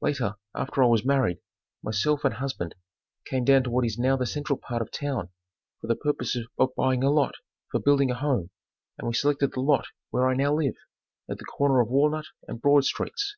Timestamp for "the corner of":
11.38-11.88